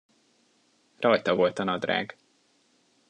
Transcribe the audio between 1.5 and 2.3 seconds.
a nadrág.